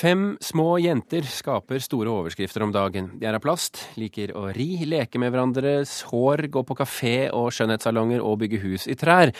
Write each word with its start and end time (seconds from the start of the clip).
Fem 0.00 0.38
små 0.40 0.78
jenter 0.80 1.26
skaper 1.28 1.82
store 1.84 2.08
overskrifter 2.08 2.62
om 2.64 2.70
dagen. 2.72 3.10
De 3.20 3.26
er 3.28 3.36
av 3.36 3.42
plast, 3.44 3.82
liker 4.00 4.30
å 4.32 4.46
ri, 4.56 4.86
leke 4.88 5.20
med 5.20 5.34
hverandres 5.34 5.98
hår, 6.08 6.46
gå 6.48 6.62
på 6.64 6.76
kafé 6.78 7.16
og 7.36 7.50
skjønnhetssalonger 7.52 8.24
og 8.24 8.38
bygge 8.40 8.62
hus 8.62 8.86
i 8.88 8.96
trær. 8.96 9.34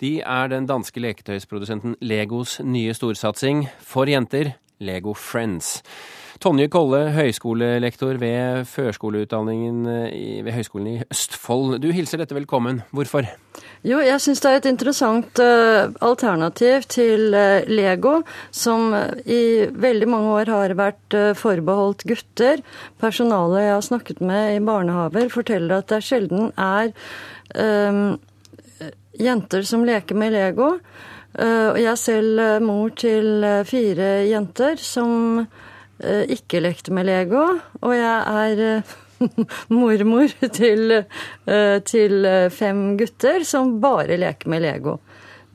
De 0.00 0.14
er 0.24 0.48
den 0.48 0.64
danske 0.70 1.02
leketøysprodusenten 1.04 1.98
Legos 2.00 2.56
nye 2.64 2.96
storsatsing 2.96 3.66
for 3.84 4.08
jenter, 4.08 4.54
Lego 4.80 5.14
Friends. 5.14 5.82
Tonje 6.38 6.68
Kolle, 6.70 7.08
høyskolelektor 7.16 8.14
ved 8.20 8.68
førskoleutdanningen 8.70 9.80
ved 10.46 10.52
Høgskolen 10.54 10.90
i 10.92 11.00
Østfold. 11.10 11.80
Du 11.82 11.88
hilser 11.90 12.20
dette 12.22 12.36
velkommen. 12.36 12.84
Hvorfor? 12.94 13.26
Jo, 13.82 13.98
jeg 13.98 14.20
syns 14.22 14.44
det 14.44 14.52
er 14.52 14.60
et 14.60 14.68
interessant 14.70 15.42
uh, 15.42 15.90
alternativ 16.06 16.86
til 16.94 17.34
uh, 17.34 17.66
Lego, 17.66 18.20
som 18.54 18.94
i 19.26 19.66
veldig 19.66 20.10
mange 20.14 20.30
år 20.36 20.52
har 20.54 20.76
vært 20.78 21.18
forbeholdt 21.42 22.06
gutter. 22.06 22.62
Personalet 23.02 23.66
jeg 23.66 23.74
har 23.74 23.86
snakket 23.90 24.22
med 24.22 24.54
i 24.54 24.62
barnehaver, 24.62 25.26
forteller 25.34 25.80
at 25.80 25.90
det 25.90 26.04
sjelden 26.06 26.52
er 26.54 26.94
jenter 29.18 29.62
som 29.66 29.84
leker 29.86 30.18
med 30.18 30.32
Lego. 30.32 30.76
Og 31.38 31.76
jeg 31.78 31.90
er 31.90 31.98
selv 32.00 32.40
mor 32.64 32.94
til 32.98 33.44
fire 33.68 34.06
jenter 34.26 34.80
som 34.80 35.44
Eh, 35.98 36.30
ikke 36.30 36.60
lekte 36.62 36.94
med 36.94 37.08
Lego, 37.08 37.42
og 37.82 37.92
jeg 37.96 38.18
er 38.30 38.60
eh, 38.62 38.90
mormor 39.74 40.30
til, 40.54 40.94
eh, 40.94 41.78
til, 41.82 42.28
fem 42.54 42.82
gutter 43.00 43.42
som 43.46 43.80
bare 43.82 44.18
leker 44.20 44.50
med 44.52 44.62
Lego. 44.62 44.98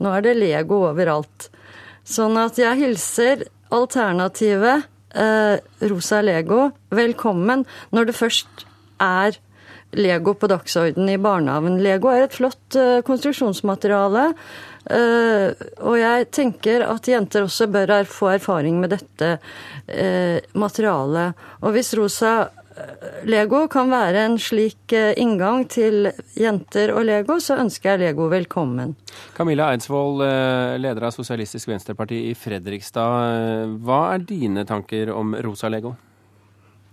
Nå 0.04 0.12
er 0.12 0.26
det 0.26 0.34
Lego 0.36 0.82
overalt. 0.90 1.48
Sånn 2.04 2.36
at 2.36 2.60
jeg 2.60 2.76
hilser 2.82 3.46
alternativet 3.72 4.84
eh, 5.16 5.56
rosa 5.88 6.20
Lego 6.20 6.68
velkommen 6.92 7.64
når 7.96 8.10
det 8.10 8.18
først 8.18 8.66
er 9.00 9.40
Lego 9.96 10.34
på 10.34 10.48
dagsorden 10.50 11.08
i 11.08 11.18
barnehagen. 11.20 11.80
Lego 11.82 12.10
er 12.12 12.26
et 12.26 12.36
flott 12.36 12.78
eh, 12.78 13.00
konstruksjonsmateriale. 13.06 14.30
Uh, 14.84 15.54
og 15.80 15.94
jeg 15.96 16.26
tenker 16.36 16.82
at 16.84 17.06
jenter 17.08 17.46
også 17.46 17.70
bør 17.72 17.94
få 18.04 18.34
erfaring 18.34 18.82
med 18.82 18.92
dette 18.92 19.30
uh, 19.40 20.36
materialet. 20.60 21.40
Og 21.64 21.72
hvis 21.72 21.94
rosa 21.96 22.34
Lego 23.24 23.62
kan 23.70 23.88
være 23.88 24.26
en 24.26 24.36
slik 24.42 24.90
inngang 24.92 25.62
til 25.70 26.10
jenter 26.36 26.90
og 26.92 27.04
Lego, 27.06 27.38
så 27.40 27.56
ønsker 27.62 27.94
jeg 27.94 28.02
Lego 28.02 28.26
velkommen. 28.32 28.96
Camilla 29.36 29.70
Eidsvoll, 29.70 30.18
leder 30.82 31.06
av 31.06 31.14
Sosialistisk 31.14 31.70
Venstreparti 31.70 32.18
i 32.32 32.34
Fredrikstad. 32.34 33.78
Hva 33.78 34.00
er 34.16 34.26
dine 34.26 34.66
tanker 34.66 35.14
om 35.14 35.36
rosa 35.46 35.70
Lego? 35.70 35.94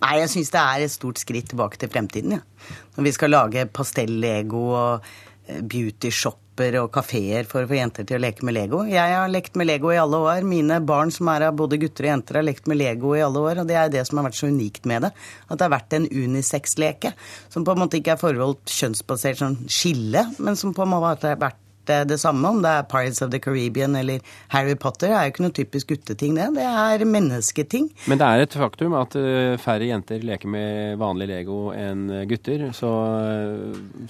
Nei, 0.01 0.15
jeg 0.23 0.31
syns 0.33 0.53
det 0.53 0.61
er 0.61 0.83
et 0.85 0.93
stort 0.93 1.19
skritt 1.21 1.51
tilbake 1.51 1.77
til 1.81 1.91
fremtiden, 1.93 2.39
ja. 2.39 2.77
Når 2.95 3.05
vi 3.05 3.11
skal 3.13 3.35
lage 3.35 3.67
pastell-Lego 3.69 4.63
og 4.73 5.11
eh, 5.45 5.59
beauty-shopper 5.61 6.79
og 6.81 6.89
kafeer 6.93 7.45
for 7.49 7.63
å 7.63 7.69
få 7.69 7.77
jenter 7.77 8.07
til 8.09 8.17
å 8.17 8.21
leke 8.21 8.45
med 8.45 8.57
Lego. 8.57 8.81
Jeg 8.89 9.13
har 9.13 9.29
lekt 9.31 9.55
med 9.57 9.69
Lego 9.69 9.93
i 9.93 9.99
alle 10.01 10.19
år. 10.25 10.47
Mine 10.47 10.79
barn 10.85 11.13
som 11.13 11.29
er 11.33 11.47
av 11.47 11.55
både 11.57 11.79
gutter 11.81 12.07
og 12.07 12.11
jenter, 12.11 12.41
har 12.41 12.47
lekt 12.47 12.69
med 12.69 12.81
Lego 12.81 13.13
i 13.17 13.23
alle 13.23 13.45
år. 13.45 13.61
Og 13.61 13.69
det 13.69 13.77
er 13.77 13.93
det 13.93 14.03
som 14.09 14.19
har 14.19 14.27
vært 14.29 14.39
så 14.41 14.49
unikt 14.49 14.89
med 14.89 15.05
det. 15.05 15.13
At 15.47 15.55
det 15.55 15.67
har 15.67 15.75
vært 15.77 15.97
en 15.97 16.09
unisex-leke. 16.09 17.13
Som 17.53 17.65
på 17.65 17.75
en 17.75 17.83
måte 17.85 18.01
ikke 18.01 18.17
er 18.17 18.21
forholdt 18.21 18.73
kjønnsbasert 18.73 19.41
sånn 19.41 19.59
skille, 19.69 20.27
men 20.41 20.59
som 20.59 20.73
på 20.77 20.85
en 20.85 20.93
måte 20.97 21.29
har 21.29 21.41
vært 21.41 21.60
det 21.87 22.19
samme, 22.21 22.47
om 22.47 22.61
det 22.63 22.71
er 22.71 22.87
Pirates 22.91 23.21
of 23.25 23.31
the 23.33 23.39
Caribbean 23.41 23.95
eller 23.95 24.21
Harry 24.53 24.75
Potter. 24.75 25.11
Det 25.11 25.17
er 25.17 25.27
jo 25.27 25.33
ikke 25.33 25.45
noe 25.45 25.55
typisk 25.55 25.93
gutteting, 25.93 26.35
det. 26.37 26.49
Det 26.55 26.67
er 26.67 27.05
mennesketing. 27.07 27.89
Men 28.11 28.21
det 28.21 28.27
er 28.27 28.45
et 28.45 28.57
faktum 28.61 28.95
at 28.99 29.15
eh, 29.19 29.57
færre 29.61 29.89
jenter 29.89 30.23
leker 30.25 30.51
med 30.51 30.99
vanlig 31.01 31.29
Lego 31.31 31.59
enn 31.75 32.07
gutter. 32.29 32.67
Så, 32.75 32.91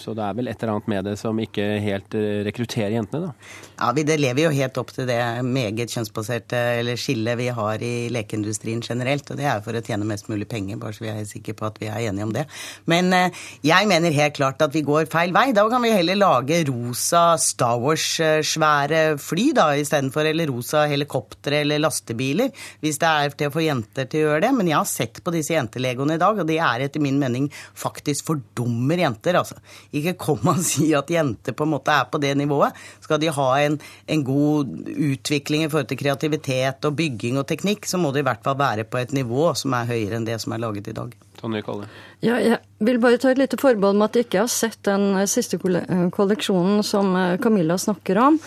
så 0.02 0.16
det 0.18 0.26
er 0.26 0.38
vel 0.38 0.52
et 0.52 0.62
eller 0.62 0.76
annet 0.76 0.92
med 0.92 1.10
det 1.10 1.18
som 1.22 1.40
ikke 1.42 1.68
helt 1.84 2.18
eh, 2.18 2.42
rekrutterer 2.48 2.96
jentene, 2.98 3.32
da? 3.32 3.58
Ja, 3.82 3.92
vi 3.98 4.06
det 4.08 4.20
lever 4.22 4.46
jo 4.46 4.54
helt 4.54 4.78
opp 4.78 4.92
til 4.94 5.08
det 5.10 5.20
meget 5.48 5.92
kjønnsbaserte 5.94 6.60
eller 6.82 7.00
skillet 7.00 7.40
vi 7.40 7.50
har 7.56 7.82
i 7.86 8.10
lekeindustrien 8.14 8.84
generelt. 8.86 9.30
Og 9.32 9.40
det 9.40 9.48
er 9.50 9.64
for 9.66 9.78
å 9.78 9.84
tjene 9.86 10.08
mest 10.08 10.30
mulig 10.32 10.48
penger, 10.52 10.80
bare 10.82 10.96
så 10.96 11.06
vi 11.06 11.12
er 11.14 11.24
sikre 11.30 11.56
på 11.58 11.70
at 11.70 11.80
vi 11.82 11.90
er 11.90 12.10
enige 12.10 12.28
om 12.28 12.36
det. 12.36 12.46
Men 12.92 13.12
eh, 13.16 13.44
jeg 13.66 13.90
mener 13.90 14.16
helt 14.16 14.38
klart 14.38 14.62
at 14.62 14.76
vi 14.76 14.84
går 14.86 15.10
feil 15.12 15.34
vei. 15.36 15.50
Da 15.56 15.66
kan 15.72 15.84
vi 15.84 15.94
heller 15.96 16.20
lage 16.20 16.62
rosa 16.70 17.24
Star 17.62 17.78
Wars-svære 17.78 19.02
fly 19.22 19.52
da, 19.54 19.68
istedenfor, 19.78 20.26
eller 20.26 20.50
rosa 20.50 20.88
helikoptre 20.90 21.60
eller 21.62 21.82
lastebiler, 21.84 22.50
hvis 22.82 22.98
det 23.02 23.10
er 23.10 23.36
til 23.38 23.52
å 23.52 23.54
få 23.54 23.62
jenter 23.62 24.08
til 24.10 24.24
å 24.24 24.32
gjøre 24.32 24.42
det. 24.48 24.50
Men 24.58 24.72
jeg 24.72 24.80
har 24.80 24.90
sett 24.90 25.20
på 25.22 25.34
disse 25.36 25.54
jentelegoene 25.54 26.18
i 26.18 26.22
dag, 26.22 26.42
og 26.42 26.50
de 26.50 26.58
er 26.58 26.88
etter 26.88 27.04
min 27.04 27.20
mening 27.22 27.52
faktisk 27.54 28.32
fordummer 28.32 29.04
jenter, 29.04 29.38
altså. 29.38 29.60
Ikke 29.94 30.16
kom 30.26 30.50
og 30.50 30.64
si 30.72 30.90
at 30.98 31.14
jenter 31.14 31.54
på 31.54 31.68
en 31.68 31.74
måte 31.76 31.94
er 31.94 32.10
på 32.10 32.22
det 32.24 32.34
nivået. 32.42 32.82
Skal 33.06 33.22
de 33.22 33.30
ha 33.38 33.50
en, 33.62 33.78
en 34.10 34.26
god 34.26 34.74
utvikling 35.12 35.68
i 35.68 35.70
forhold 35.70 35.92
til 35.92 36.02
kreativitet 36.02 36.90
og 36.90 36.98
bygging 36.98 37.38
og 37.38 37.46
teknikk, 37.52 37.86
så 37.86 38.02
må 38.02 38.10
det 38.10 38.26
i 38.26 38.32
hvert 38.32 38.42
fall 38.48 38.58
være 38.58 38.90
på 38.90 39.04
et 39.04 39.14
nivå 39.14 39.52
som 39.60 39.78
er 39.78 39.94
høyere 39.94 40.18
enn 40.18 40.26
det 40.26 40.42
som 40.42 40.58
er 40.58 40.66
laget 40.66 40.90
i 40.90 40.98
dag. 40.98 41.14
Tonje. 41.42 41.64
Ja, 42.22 42.36
jeg 42.38 42.60
vil 42.86 43.00
bare 43.02 43.18
ta 43.18 43.32
et 43.32 43.40
lite 43.40 43.58
forbehold 43.58 43.98
med 43.98 44.12
at 44.12 44.18
jeg 44.18 44.28
ikke 44.28 44.44
har 44.44 44.52
sett 44.52 44.78
den 44.86 45.16
eh, 45.18 45.28
siste 45.30 45.58
eh, 45.58 46.04
kolleksjonen 46.14 46.84
som 46.86 47.16
eh, 47.18 47.40
Camilla 47.42 47.80
snakker 47.82 48.20
om. 48.22 48.38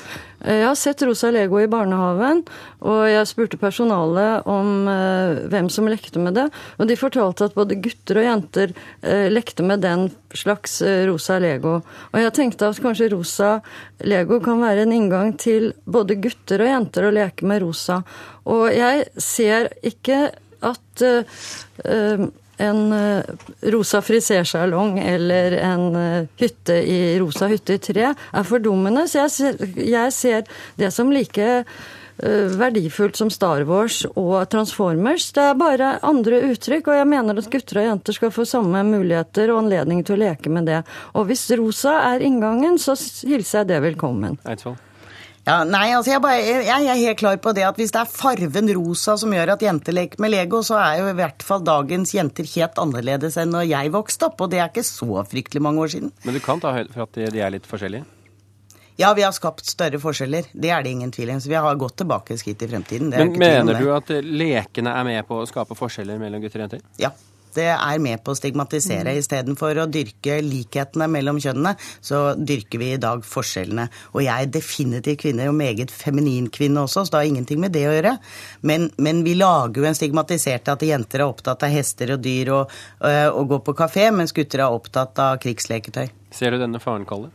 Jeg 0.44 0.62
har 0.62 0.76
sett 0.76 1.02
Rosa 1.02 1.30
Lego 1.32 1.56
i 1.58 1.70
barnehagen, 1.72 2.42
og 2.84 3.00
jeg 3.08 3.28
spurte 3.30 3.56
personalet 3.56 4.44
om 4.44 4.84
hvem 5.48 5.70
som 5.72 5.88
lekte 5.88 6.20
med 6.20 6.36
det. 6.36 6.44
Og 6.76 6.90
de 6.90 6.98
fortalte 7.00 7.46
at 7.48 7.56
både 7.56 7.78
gutter 7.80 8.20
og 8.20 8.26
jenter 8.26 8.74
lekte 9.32 9.64
med 9.64 9.80
den 9.86 10.10
slags 10.36 10.82
rosa 11.08 11.38
Lego. 11.40 11.78
Og 12.12 12.20
jeg 12.20 12.34
tenkte 12.36 12.68
at 12.68 12.82
kanskje 12.84 13.08
rosa 13.14 13.54
Lego 14.04 14.36
kan 14.44 14.60
være 14.60 14.84
en 14.84 14.92
inngang 14.92 15.32
til 15.40 15.70
både 15.88 16.20
gutter 16.20 16.60
og 16.60 16.72
jenter 16.74 17.08
å 17.08 17.16
leke 17.16 17.48
med 17.48 17.64
rosa. 17.64 18.02
Og 18.44 18.68
jeg 18.68 19.08
ser 19.16 19.72
ikke 19.80 20.26
at 20.64 21.04
uh, 21.08 22.28
en 22.56 22.92
eh, 22.92 23.24
rosa 23.72 24.02
frisersalong 24.02 24.98
eller 24.98 25.52
en 25.52 25.96
eh, 25.96 26.26
hytte 26.40 26.76
i 26.82 27.18
rosa 27.18 27.48
hytte 27.50 27.78
i 27.78 27.82
tre 27.82 28.12
er 28.14 28.46
fordummende. 28.46 29.08
Så 29.10 29.24
jeg 29.24 29.34
ser, 29.34 29.60
jeg 29.80 30.14
ser 30.14 30.48
det 30.80 30.92
som 30.94 31.12
like 31.14 31.48
eh, 31.50 32.54
verdifullt 32.60 33.18
som 33.18 33.32
Star 33.32 33.66
Wars 33.68 34.04
og 34.14 34.36
Transformers. 34.52 35.30
Det 35.34 35.48
er 35.50 35.60
bare 35.60 35.92
andre 36.06 36.42
uttrykk, 36.52 36.92
og 36.92 37.00
jeg 37.00 37.10
mener 37.10 37.42
at 37.42 37.50
gutter 37.52 37.82
og 37.82 37.90
jenter 37.90 38.18
skal 38.18 38.34
få 38.34 38.46
samme 38.48 38.84
muligheter 38.86 39.52
og 39.52 39.64
anledning 39.64 40.04
til 40.06 40.18
å 40.18 40.24
leke 40.26 40.52
med 40.52 40.70
det. 40.70 40.82
Og 41.14 41.28
hvis 41.30 41.48
rosa 41.58 42.00
er 42.14 42.26
inngangen, 42.26 42.78
så 42.78 42.96
hilser 42.96 43.62
jeg 43.62 43.74
det 43.74 43.84
velkommen. 43.90 44.38
Eidsvoll. 44.46 44.78
Ja, 45.44 45.58
nei, 45.68 45.90
altså 45.92 46.14
jeg, 46.14 46.22
bare, 46.24 46.40
jeg, 46.40 46.86
er 46.88 46.96
helt 47.02 47.18
klar 47.20 47.36
på 47.44 47.52
det 47.56 47.66
at 47.68 47.76
hvis 47.76 47.92
det 47.92 48.00
er 48.00 48.08
farven 48.08 48.70
rosa 48.78 49.18
som 49.20 49.32
gjør 49.34 49.52
at 49.54 49.64
jenter 49.64 49.92
leker 49.92 50.22
med 50.24 50.32
Lego, 50.32 50.62
så 50.64 50.78
er 50.80 51.02
jo 51.02 51.10
i 51.10 51.16
hvert 51.18 51.44
fall 51.44 51.60
dagens 51.66 52.14
jenter 52.16 52.48
helt 52.54 52.80
annerledes 52.80 53.36
enn 53.40 53.52
når 53.52 53.66
jeg 53.68 53.92
vokste 53.92 54.30
opp, 54.30 54.40
og 54.40 54.54
det 54.54 54.62
er 54.62 54.72
ikke 54.72 54.86
så 54.88 55.20
fryktelig 55.28 55.64
mange 55.66 55.84
år 55.84 55.92
siden. 55.96 56.14
Men 56.24 56.38
du 56.38 56.40
kan 56.44 56.64
ta 56.64 56.72
høyde 56.72 56.94
for 56.94 57.04
at 57.04 57.20
de 57.36 57.44
er 57.44 57.52
litt 57.52 57.68
forskjellige? 57.68 58.08
Ja, 58.96 59.10
vi 59.18 59.26
har 59.26 59.34
skapt 59.34 59.66
større 59.66 59.98
forskjeller. 60.00 60.48
Det 60.54 60.70
er 60.70 60.84
det 60.86 60.94
ingen 60.94 61.10
tvil 61.12 61.34
om. 61.34 61.40
Så 61.42 61.50
vi 61.50 61.58
har 61.58 61.76
gått 61.76 61.96
tilbake 61.98 62.38
skritt 62.38 62.62
i 62.62 62.68
fremtiden. 62.70 63.10
Men 63.10 63.34
mener 63.42 63.80
du 63.82 63.88
at 63.90 64.12
lekene 64.22 64.94
er 64.94 65.08
med 65.08 65.26
på 65.26 65.42
å 65.42 65.48
skape 65.50 65.74
forskjeller 65.76 66.20
mellom 66.22 66.44
gutter 66.44 66.62
og 66.62 66.68
jenter? 66.68 66.84
Ja 67.02 67.10
det 67.56 67.68
er 67.72 68.02
med 68.02 68.22
på 68.24 68.34
å 68.34 68.38
stigmatisere. 68.38 69.12
Mm. 69.12 69.20
Istedenfor 69.20 69.82
å 69.82 69.88
dyrke 69.90 70.38
likhetene 70.44 71.08
mellom 71.10 71.40
kjønnene, 71.42 71.74
så 72.04 72.22
dyrker 72.38 72.82
vi 72.82 72.92
i 72.94 73.00
dag 73.02 73.24
forskjellene. 73.26 73.86
Og 74.14 74.24
jeg 74.26 74.48
er 74.48 74.52
definitivt 74.54 75.22
kvinne, 75.24 75.48
og 75.50 75.58
meget 75.58 75.92
feminin 75.94 76.50
kvinne 76.52 76.84
også, 76.84 77.04
så 77.04 77.14
det 77.14 77.22
har 77.22 77.30
ingenting 77.32 77.62
med 77.62 77.74
det 77.76 77.86
å 77.88 77.94
gjøre. 77.94 78.16
Men, 78.66 78.90
men 78.98 79.22
vi 79.26 79.36
lager 79.38 79.82
jo 79.82 79.88
en 79.88 79.98
stigmatisert 79.98 80.72
at 80.72 80.84
jenter 80.84 81.22
er 81.22 81.28
opptatt 81.28 81.64
av 81.66 81.74
hester 81.74 82.16
og 82.16 82.24
dyr 82.24 82.52
og, 82.54 82.76
øh, 83.04 83.30
og 83.30 83.54
går 83.54 83.64
på 83.68 83.78
kafé, 83.84 84.10
mens 84.14 84.34
gutter 84.36 84.64
er 84.64 84.74
opptatt 84.74 85.18
av 85.22 85.38
krigsleketøy. 85.42 86.06
Ser 86.34 86.50
du 86.50 86.58
denne 86.58 86.80
faren, 86.82 87.06
Kalle? 87.06 87.30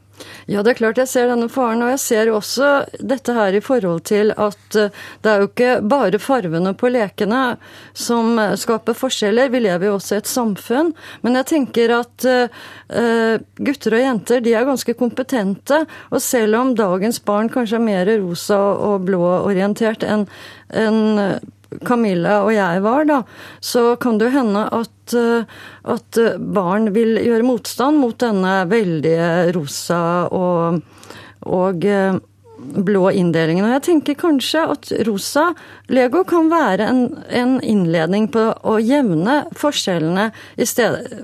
Ja, 0.49 0.63
det 0.63 0.73
er 0.73 0.79
klart 0.79 0.99
jeg 1.01 1.09
ser 1.11 1.29
denne 1.29 1.49
faren. 1.51 1.83
Og 1.85 1.91
jeg 1.93 2.01
ser 2.03 2.31
også 2.33 2.69
dette 2.99 3.35
her 3.35 3.55
i 3.55 3.63
forhold 3.63 4.03
til 4.09 4.33
at 4.35 4.77
eh, 4.79 4.93
det 5.23 5.31
er 5.31 5.43
jo 5.43 5.49
ikke 5.49 5.73
bare 5.91 6.21
farvene 6.21 6.73
på 6.77 6.91
lekene 6.93 7.43
som 7.97 8.39
eh, 8.39 8.55
skaper 8.59 8.97
forskjeller. 8.97 9.51
Vi 9.53 9.63
lever 9.63 9.89
jo 9.89 9.97
også 9.97 10.17
i 10.17 10.21
et 10.23 10.31
samfunn. 10.31 10.93
Men 11.25 11.39
jeg 11.39 11.49
tenker 11.49 11.93
at 11.99 12.25
uh, 12.29 13.35
gutter 13.59 13.95
og 13.95 14.01
jenter 14.03 14.41
de 14.43 14.53
er 14.57 14.67
ganske 14.67 14.95
kompetente. 14.99 15.83
Og 16.09 16.23
selv 16.23 16.57
om 16.59 16.73
dagens 16.77 17.21
barn 17.25 17.51
kanskje 17.51 17.79
er 17.79 17.85
mer 17.85 18.11
rosa 18.23 18.59
og 18.89 19.07
blå 19.07 19.23
orientert 19.45 20.05
enn 20.07 20.27
en 20.69 21.39
Camilla 21.85 22.39
og 22.45 22.53
jeg 22.55 22.81
var, 22.85 23.05
da, 23.09 23.19
så 23.61 23.93
kan 24.01 24.17
det 24.17 24.29
jo 24.29 24.37
hende 24.39 24.63
at, 24.73 25.13
eh, 25.17 25.59
at 25.93 26.21
barn 26.39 26.89
vil 26.95 27.19
gjøre 27.21 27.45
motstand 27.45 28.01
mot 28.01 28.17
denne 28.21 28.63
veldige 28.71 29.51
rosa 29.55 30.01
og, 30.33 30.81
og, 31.45 31.87
blå 32.59 33.09
inndelingen. 33.15 33.65
Og 33.65 33.71
jeg 33.77 33.83
tenker 33.87 34.17
kanskje 34.19 34.63
at 34.73 34.91
rosa 35.07 35.45
Lego 35.91 36.25
kan 36.27 36.49
være 36.51 36.89
en, 36.91 37.01
en 37.31 37.53
innledning 37.63 38.27
på 38.33 38.49
å 38.51 38.75
jevne 38.83 39.41
forskjellene 39.57 40.29
i 40.59 40.67
stedet 40.67 41.23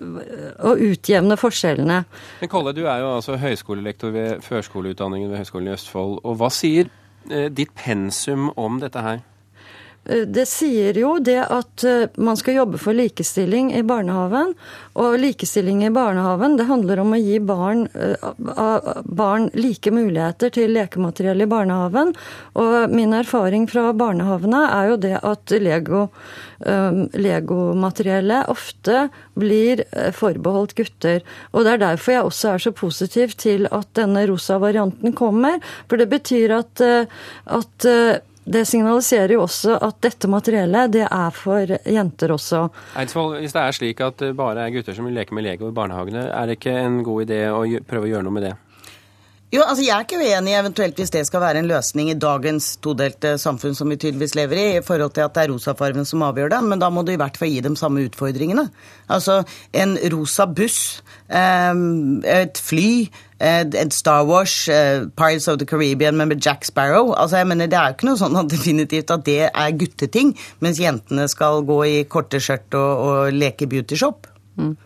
Å 0.66 0.76
utjevne 0.80 1.36
forskjellene. 1.40 2.00
Men 2.40 2.52
Kolle, 2.52 2.72
du 2.76 2.86
er 2.86 3.04
jo 3.04 3.12
altså 3.18 3.36
høyskolelektor 3.42 4.14
ved 4.16 4.46
førskoleutdanningen 4.46 5.32
ved 5.32 5.44
Høgskolen 5.44 5.68
i 5.70 5.76
Østfold. 5.76 6.22
Og 6.24 6.40
hva 6.40 6.50
sier 6.54 6.88
eh, 7.30 7.50
ditt 7.52 7.76
pensum 7.76 8.48
om 8.56 8.80
dette 8.80 9.04
her? 9.04 9.24
Eh, 10.06 10.26
det 10.28 10.46
sier 10.50 10.98
jo 11.00 11.16
det 11.24 11.40
at 11.42 11.84
eh, 11.84 12.08
man 12.22 12.38
skal 12.38 12.60
jobbe 12.60 12.80
for 12.82 12.98
likestilling 12.98 13.72
i 13.76 13.84
barnehagen. 13.86 14.54
Og 15.02 15.18
likestilling 15.20 15.84
i 15.86 15.92
barnehagen, 15.94 16.58
det 16.60 16.68
handler 16.70 17.02
om 17.02 17.16
å 17.16 17.20
gi 17.20 17.40
barn, 17.44 17.88
eh, 17.94 18.92
barn 19.06 19.50
like 19.58 19.92
muligheter 19.94 20.54
til 20.54 20.76
lekemateriell 20.76 21.42
i 21.42 21.50
barnehagen. 21.50 22.14
Og 22.62 22.94
min 22.94 23.16
erfaring 23.18 23.68
fra 23.70 23.90
barnehagene 23.98 24.62
er 24.70 24.92
jo 24.92 25.00
det 25.08 25.16
at 25.26 25.54
Lego, 25.56 26.08
legomateriellet 26.66 28.50
ofte 28.50 29.10
blir 29.38 29.82
forbeholdt 30.16 30.76
gutter. 30.78 31.26
Og 31.54 31.66
det 31.66 31.74
er 31.74 31.82
derfor 31.84 32.14
jeg 32.14 32.30
også 32.30 32.54
er 32.54 32.64
så 32.64 32.72
positiv 32.76 33.36
til 33.40 33.68
at 33.76 33.92
denne 33.98 34.24
rosa 34.30 34.58
varianten 34.62 35.14
kommer. 35.18 35.60
For 35.90 36.00
det 36.00 36.08
betyr 36.14 36.56
at, 36.62 36.82
at 36.82 37.90
det 38.46 38.66
signaliserer 38.70 39.34
jo 39.34 39.44
også 39.46 39.80
at 39.82 39.98
dette 40.06 40.30
materiellet 40.30 40.92
det 40.94 41.06
er 41.08 41.34
for 41.34 41.72
jenter 41.90 42.36
også. 42.36 42.68
Eidsvoll, 43.02 43.40
hvis 43.42 43.56
det 43.56 43.64
er 43.64 43.78
slik 43.80 44.04
at 44.06 44.20
det 44.22 44.36
bare 44.38 44.68
er 44.68 44.76
gutter 44.76 44.98
som 44.98 45.10
vil 45.10 45.18
leke 45.18 45.34
med 45.34 45.48
Lego 45.48 45.72
i 45.72 45.76
barnehagene, 45.76 46.28
er 46.30 46.46
det 46.46 46.60
ikke 46.60 46.78
en 46.84 47.02
god 47.06 47.26
idé 47.26 47.42
å 47.50 47.66
prøve 47.90 48.06
å 48.06 48.14
gjøre 48.14 48.28
noe 48.28 48.38
med 48.38 48.48
det? 48.50 48.54
Jo, 49.54 49.62
altså 49.62 49.84
Jeg 49.86 49.94
er 49.94 50.04
ikke 50.04 50.18
uenig 50.20 50.56
eventuelt 50.58 50.98
hvis 51.00 51.14
det 51.14 51.22
skal 51.28 51.44
være 51.44 51.62
en 51.62 51.70
løsning 51.70 52.10
i 52.12 52.18
dagens 52.20 52.74
todelte 52.84 53.36
samfunn 53.40 53.78
som 53.78 53.92
vi 53.92 53.98
tydeligvis 54.02 54.34
lever 54.36 54.60
i, 54.60 54.66
i 54.80 54.84
forhold 54.84 55.14
til 55.16 55.24
at 55.24 55.36
det 55.36 55.44
er 55.46 55.52
rosafargen 55.54 56.08
som 56.08 56.26
avgjør 56.26 56.52
det, 56.52 56.62
men 56.66 56.82
da 56.82 56.90
må 56.92 57.06
du 57.06 57.14
i 57.14 57.20
hvert 57.20 57.38
fall 57.40 57.54
gi 57.54 57.62
dem 57.64 57.78
samme 57.80 58.04
utfordringene. 58.10 58.66
Altså 59.08 59.44
en 59.78 59.96
rosa 60.12 60.48
buss, 60.50 60.80
ehm, 61.30 62.26
et 62.26 62.60
fly, 62.60 63.06
Star 63.92 64.26
Wars, 64.26 64.68
eh, 64.70 65.06
Pirates 65.16 65.48
of 65.48 65.58
the 65.60 65.66
Caribbean 65.66 66.16
med 66.18 66.40
Jack 66.46 66.66
Sparrow. 66.66 67.14
Altså 67.14 67.38
jeg 67.38 67.48
mener 67.48 67.68
Det 67.68 67.78
er 67.78 67.88
jo 67.88 67.94
ikke 67.98 68.08
noe 68.08 68.18
sånn 68.18 68.38
at 68.40 68.50
definitivt 68.56 69.12
at 69.12 69.26
det 69.26 69.50
er 69.50 69.78
gutteting, 69.78 70.36
mens 70.60 70.80
jentene 70.80 71.28
skal 71.28 71.64
gå 71.68 71.84
i 71.86 72.04
korte 72.04 72.40
skjørt 72.40 72.74
og, 72.74 73.06
og 73.06 73.34
leke 73.34 73.68
beautyshop. 73.68 74.28
Mm. 74.56 74.78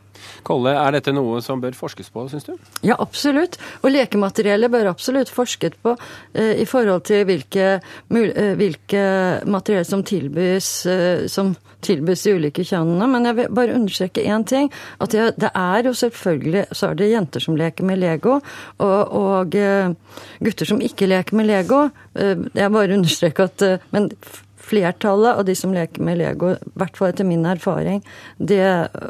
Kolle, 0.47 0.73
er 0.77 0.97
dette 0.97 1.13
noe 1.15 1.41
som 1.45 1.61
bør 1.61 1.77
forskes 1.77 2.11
på, 2.13 2.25
syns 2.31 2.47
du? 2.47 2.53
Ja, 2.85 2.97
absolutt. 2.99 3.59
Og 3.83 3.93
lekemateriellet 3.93 4.71
bør 4.71 4.91
absolutt 4.93 5.31
forsket 5.33 5.77
på 5.83 5.95
eh, 6.33 6.61
i 6.63 6.67
forhold 6.69 7.07
til 7.09 7.25
hvilke, 7.29 7.71
eh, 7.79 8.53
hvilke 8.59 9.03
materiell 9.49 9.87
som 9.87 10.03
tilbys, 10.07 10.69
eh, 10.89 11.25
som 11.31 11.55
tilbys 11.85 12.25
de 12.25 12.35
ulike 12.35 12.65
kjønnene. 12.67 13.07
Men 13.11 13.29
jeg 13.29 13.37
vil 13.37 13.53
bare 13.55 13.77
understreke 13.77 14.25
én 14.25 14.45
ting. 14.47 14.71
At 14.99 15.13
det, 15.15 15.31
det, 15.39 15.51
er 15.55 15.87
jo 15.87 15.95
selvfølgelig 15.95 16.65
så 16.75 16.91
er 16.91 16.99
det 16.99 17.11
jenter 17.13 17.43
som 17.43 17.57
leker 17.59 17.87
med 17.87 18.01
Lego, 18.01 18.39
og, 18.83 19.15
og 19.23 19.55
eh, 19.59 19.95
gutter 20.43 20.69
som 20.69 20.83
ikke 20.83 21.09
leker 21.09 21.39
med 21.39 21.49
Lego. 21.49 21.87
Eh, 22.15 22.35
jeg 22.55 22.75
bare 22.75 22.99
understreker 22.99 23.49
at 23.49 23.67
Men 23.91 24.09
flertallet 24.59 25.39
av 25.39 25.45
de 25.45 25.55
som 25.55 25.73
leker 25.73 26.03
med 26.05 26.19
Lego, 26.19 26.53
i 26.53 26.73
hvert 26.79 26.97
fall 26.97 27.13
etter 27.13 27.27
min 27.27 27.45
erfaring, 27.47 28.01
det, 28.37 28.61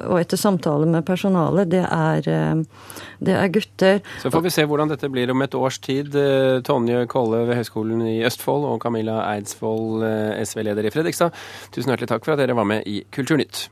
og 0.06 0.20
etter 0.20 0.40
samtale 0.40 0.88
med 0.90 1.06
personalet, 1.08 1.72
det 1.72 1.84
er, 1.86 2.30
eh, 2.30 3.02
det 3.20 3.36
er, 3.36 3.48
gutter. 3.54 4.04
Så 4.22 4.32
får 4.34 4.46
vi 4.46 4.54
se 4.54 4.68
hvordan 4.70 4.92
dette 4.92 5.10
blir 5.12 5.32
om 5.32 5.42
et 5.46 5.58
års 5.58 5.80
tid. 5.84 6.16
Eh, 6.16 6.62
Tonje 6.66 7.06
Kolle 7.12 7.46
ved 7.50 7.60
Høgskolen 7.60 8.06
i 8.08 8.20
Østfold 8.28 8.68
og 8.70 8.80
Camilla 8.84 9.22
Eidsvoll, 9.34 10.04
eh, 10.04 10.44
SV-leder 10.46 10.86
i 10.86 10.94
Fredrikstad, 10.94 11.36
tusen 11.74 11.94
hjertelig 11.94 12.14
takk 12.14 12.26
for 12.26 12.36
at 12.36 12.44
dere 12.44 12.58
var 12.58 12.70
med 12.70 12.88
i 12.88 13.04
Kulturnytt. 13.12 13.70